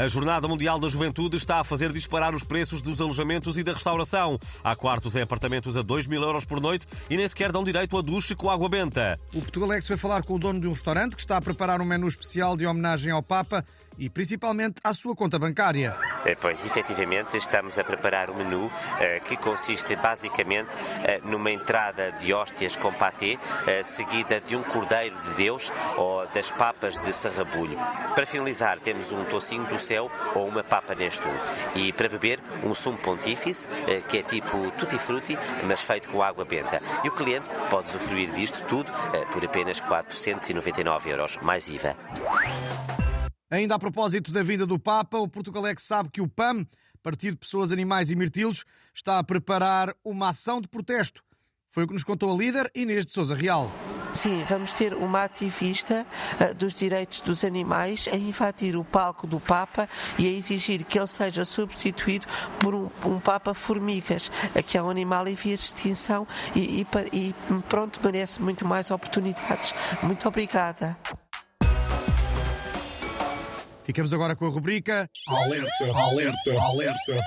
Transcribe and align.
A 0.00 0.08
Jornada 0.08 0.48
Mundial 0.48 0.78
da 0.78 0.88
Juventude 0.88 1.36
está 1.36 1.60
a 1.60 1.64
fazer 1.64 1.92
disparar 1.92 2.34
os 2.34 2.42
preços 2.42 2.80
dos 2.80 3.02
alojamentos 3.02 3.58
e 3.58 3.62
da 3.62 3.74
restauração. 3.74 4.38
Há 4.64 4.74
quartos 4.74 5.14
em 5.14 5.20
apartamentos 5.20 5.76
a 5.76 5.82
2 5.82 6.06
mil 6.06 6.22
euros 6.22 6.46
por 6.46 6.58
noite 6.58 6.86
e 7.10 7.18
nem 7.18 7.28
sequer 7.28 7.52
dão 7.52 7.62
direito 7.62 7.98
a 7.98 8.00
duche 8.00 8.34
com 8.34 8.48
água 8.48 8.66
benta. 8.66 9.20
O 9.34 9.42
Portugalex 9.42 9.86
foi 9.86 9.98
falar 9.98 10.22
com 10.22 10.36
o 10.36 10.38
dono 10.38 10.58
de 10.58 10.66
um 10.66 10.72
restaurante 10.72 11.14
que 11.14 11.20
está 11.20 11.36
a 11.36 11.42
preparar 11.42 11.82
um 11.82 11.84
menu 11.84 12.08
especial 12.08 12.56
de 12.56 12.64
homenagem 12.64 13.12
ao 13.12 13.22
Papa 13.22 13.62
e 14.00 14.08
principalmente 14.08 14.80
à 14.82 14.94
sua 14.94 15.14
conta 15.14 15.38
bancária. 15.38 15.94
Eh, 16.24 16.34
pois, 16.34 16.64
efetivamente, 16.64 17.36
estamos 17.36 17.78
a 17.78 17.84
preparar 17.84 18.30
um 18.30 18.34
menu 18.34 18.72
eh, 18.98 19.20
que 19.20 19.36
consiste 19.36 19.94
basicamente 19.94 20.74
eh, 21.04 21.20
numa 21.22 21.50
entrada 21.50 22.10
de 22.12 22.32
hóstias 22.32 22.76
com 22.76 22.90
patê, 22.92 23.38
seguida 23.84 24.40
de 24.40 24.56
um 24.56 24.62
cordeiro 24.62 25.16
de 25.20 25.34
Deus 25.34 25.70
ou 25.98 26.26
das 26.28 26.50
papas 26.50 26.98
de 27.00 27.12
sarrabulho. 27.12 27.76
Para 28.14 28.24
finalizar, 28.24 28.80
temos 28.80 29.12
um 29.12 29.22
tocinho 29.24 29.66
do 29.66 29.78
céu 29.78 30.10
ou 30.34 30.48
uma 30.48 30.64
papa 30.64 30.94
nestum. 30.94 31.34
E 31.74 31.92
para 31.92 32.08
beber, 32.08 32.40
um 32.64 32.74
sumo 32.74 32.96
pontífice, 32.96 33.68
que 34.08 34.18
é 34.18 34.22
tipo 34.22 34.70
tutti 34.78 34.98
frutti, 34.98 35.36
mas 35.64 35.82
feito 35.82 36.08
com 36.08 36.22
água 36.22 36.46
benta. 36.46 36.80
E 37.04 37.08
o 37.08 37.12
cliente 37.12 37.46
pode 37.68 37.90
usufruir 37.90 38.30
disto 38.32 38.64
tudo 38.66 38.90
por 39.30 39.44
apenas 39.44 39.78
499 39.80 41.10
euros, 41.10 41.38
mais 41.42 41.68
IVA. 41.68 41.94
Ainda 43.50 43.74
a 43.74 43.78
propósito 43.80 44.30
da 44.30 44.44
vinda 44.44 44.64
do 44.64 44.78
Papa, 44.78 45.18
o 45.18 45.26
Portugalex 45.26 45.82
sabe 45.82 46.08
que 46.08 46.20
o 46.20 46.28
PAM, 46.28 46.64
Partido 47.02 47.32
de 47.32 47.40
Pessoas, 47.40 47.72
Animais 47.72 48.10
e 48.10 48.14
Mirtilos, 48.14 48.64
está 48.94 49.18
a 49.18 49.24
preparar 49.24 49.92
uma 50.04 50.28
ação 50.28 50.60
de 50.60 50.68
protesto. 50.68 51.20
Foi 51.68 51.82
o 51.82 51.86
que 51.88 51.94
nos 51.94 52.04
contou 52.04 52.32
a 52.32 52.36
líder 52.36 52.70
Inês 52.74 53.04
de 53.04 53.10
Souza 53.10 53.34
Real. 53.34 53.68
Sim, 54.12 54.44
vamos 54.48 54.72
ter 54.72 54.94
uma 54.94 55.24
ativista 55.24 56.06
uh, 56.40 56.54
dos 56.54 56.74
direitos 56.74 57.20
dos 57.20 57.44
animais 57.44 58.08
a 58.12 58.16
invadir 58.16 58.76
o 58.76 58.84
palco 58.84 59.26
do 59.26 59.38
Papa 59.40 59.88
e 60.18 60.26
a 60.26 60.30
exigir 60.30 60.84
que 60.84 60.98
ele 60.98 61.06
seja 61.06 61.44
substituído 61.44 62.26
por 62.58 62.74
um, 62.74 62.88
um 63.04 63.20
Papa 63.20 63.54
formigas, 63.54 64.30
que 64.66 64.78
é 64.78 64.82
um 64.82 64.90
animal 64.90 65.26
em 65.26 65.34
vias 65.34 65.60
de 65.60 65.66
extinção 65.66 66.26
e, 66.54 66.82
e, 66.82 66.86
e 67.12 67.34
pronto, 67.68 68.00
merece 68.02 68.42
muito 68.42 68.66
mais 68.66 68.90
oportunidades. 68.90 69.74
Muito 70.02 70.26
obrigada. 70.28 70.96
Ficamos 73.90 74.12
agora 74.12 74.36
com 74.36 74.46
a 74.46 74.48
rubrica 74.48 75.10
Alerta, 75.26 75.84
alerta, 75.92 76.60
alerta. 76.60 77.20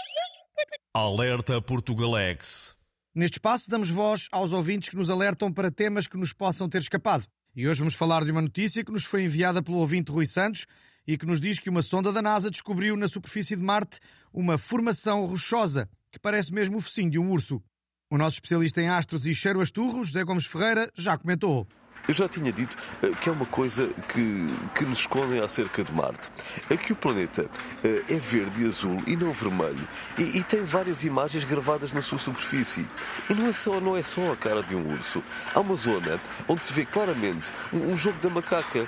Alerta 0.93 1.61
Portugalex. 1.61 2.77
Neste 3.13 3.33
espaço 3.35 3.69
damos 3.69 3.89
voz 3.89 4.29
aos 4.31 4.53
ouvintes 4.53 4.87
que 4.87 4.95
nos 4.95 5.09
alertam 5.09 5.51
para 5.51 5.69
temas 5.69 6.07
que 6.07 6.15
nos 6.15 6.31
possam 6.31 6.69
ter 6.69 6.77
escapado. 6.77 7.25
E 7.53 7.67
hoje 7.67 7.79
vamos 7.79 7.95
falar 7.95 8.23
de 8.23 8.31
uma 8.31 8.41
notícia 8.41 8.81
que 8.81 8.93
nos 8.93 9.03
foi 9.03 9.23
enviada 9.23 9.61
pelo 9.61 9.79
ouvinte 9.79 10.09
Rui 10.09 10.25
Santos 10.25 10.65
e 11.05 11.17
que 11.17 11.25
nos 11.25 11.41
diz 11.41 11.59
que 11.59 11.69
uma 11.69 11.81
sonda 11.81 12.13
da 12.13 12.21
NASA 12.21 12.49
descobriu 12.49 12.95
na 12.95 13.09
superfície 13.09 13.57
de 13.57 13.61
Marte 13.61 13.99
uma 14.31 14.57
formação 14.57 15.25
rochosa 15.25 15.89
que 16.13 16.17
parece 16.17 16.53
mesmo 16.53 16.77
o 16.77 16.81
focinho 16.81 17.11
de 17.11 17.19
um 17.19 17.29
urso. 17.29 17.61
O 18.09 18.17
nosso 18.17 18.37
especialista 18.37 18.81
em 18.81 18.87
astros 18.87 19.25
e 19.25 19.35
cheiro 19.35 19.59
asturro, 19.59 20.01
José 20.01 20.23
Gomes 20.23 20.45
Ferreira, 20.45 20.89
já 20.95 21.17
comentou. 21.17 21.67
Eu 22.07 22.13
já 22.13 22.27
tinha 22.27 22.51
dito 22.51 22.75
uh, 23.01 23.15
que 23.15 23.29
é 23.29 23.31
uma 23.31 23.45
coisa 23.45 23.87
que, 24.09 24.47
que 24.75 24.85
nos 24.85 24.99
escondem 24.99 25.39
acerca 25.39 25.83
de 25.83 25.91
Marte. 25.93 26.29
É 26.69 26.75
que 26.75 26.91
o 26.91 26.95
planeta 26.95 27.43
uh, 27.43 28.13
é 28.13 28.17
verde 28.17 28.63
e 28.63 28.67
azul 28.67 28.97
e 29.07 29.15
não 29.15 29.31
vermelho 29.31 29.87
e, 30.17 30.39
e, 30.39 30.43
tem 30.43 30.63
várias 30.63 31.03
imagens 31.03 31.45
gravadas 31.45 31.93
na 31.93 32.01
sua 32.01 32.17
superfície. 32.17 32.85
E 33.29 33.33
não 33.33 33.47
é, 33.47 33.53
só, 33.53 33.79
não 33.79 33.95
é 33.95 34.03
só 34.03 34.33
a 34.33 34.35
cara 34.35 34.61
de 34.61 34.75
um 34.75 34.93
urso. 34.93 35.23
Há 35.55 35.59
uma 35.61 35.75
zona 35.75 36.19
onde 36.47 36.63
se 36.63 36.73
vê 36.73 36.85
claramente 36.85 37.51
um, 37.71 37.93
um 37.93 37.97
jogo 37.97 38.19
da 38.19 38.29
macaca. 38.29 38.85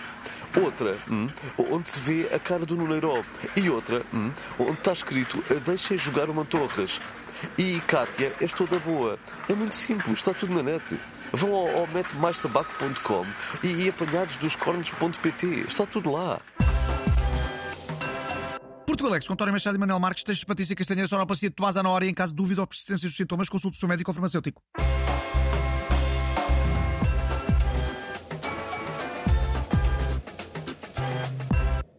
Outra, 0.62 0.98
hum, 1.10 1.28
onde 1.58 1.92
se 1.92 2.00
vê 2.00 2.30
a 2.34 2.40
cara 2.40 2.66
do 2.66 2.78
Nuneiró. 2.78 3.24
E 3.56 3.70
outra, 3.70 4.06
hum, 4.14 4.32
onde 4.58 4.74
está 4.74 4.94
escrito 4.94 5.44
Deixem 5.66 5.98
jogar 5.98 6.30
o 6.30 6.34
Mantorras. 6.34 7.02
E 7.58 7.80
Kátia, 7.82 8.34
és 8.40 8.54
toda 8.54 8.80
boa. 8.80 9.20
É 9.50 9.54
muito 9.54 9.76
simples, 9.76 10.20
está 10.20 10.34
tudo 10.34 10.54
na 10.54 10.64
net. 10.64 10.98
Vão 11.36 11.54
ao, 11.54 11.80
ao 11.80 11.88
metemastabaco.com 11.88 13.26
e, 13.64 13.68
e 13.68 13.90
apanhados 13.90 14.38
dos 14.38 14.56
cornos.pt. 14.56 15.66
Está 15.68 15.86
tudo 15.86 16.12
lá. 16.12 16.40
Portugalex, 18.88 19.28
com 19.28 19.34
António 19.34 19.52
Machado 19.52 19.76
e 19.76 19.80
Manuel 19.80 20.00
Marques, 20.00 20.24
textos 20.24 20.40
de 20.40 20.46
Patrícia 20.46 20.76
Castanheira, 20.76 21.08
sonoplastia 21.10 21.50
de 21.50 21.56
Tomás 21.56 21.76
Anória. 21.76 22.10
Em 22.10 22.14
caso 22.14 22.32
de 22.32 22.38
dúvida 22.38 22.62
ou 22.62 22.68
persistência 22.68 23.08
dos 23.08 23.18
sintomas, 23.18 23.50
consulte 23.50 23.76
o 23.76 23.80
seu 23.80 23.90
médico 23.90 24.10
ou 24.10 24.14
farmacêutico. 24.16 24.62